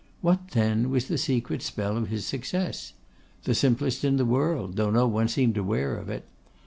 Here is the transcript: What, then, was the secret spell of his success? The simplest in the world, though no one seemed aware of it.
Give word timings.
What, 0.21 0.47
then, 0.53 0.89
was 0.89 1.07
the 1.07 1.17
secret 1.19 1.61
spell 1.61 1.95
of 1.95 2.07
his 2.07 2.25
success? 2.25 2.93
The 3.43 3.53
simplest 3.53 4.03
in 4.03 4.17
the 4.17 4.25
world, 4.25 4.75
though 4.75 4.89
no 4.89 5.05
one 5.07 5.27
seemed 5.27 5.57
aware 5.57 5.95
of 5.95 6.09
it. 6.09 6.25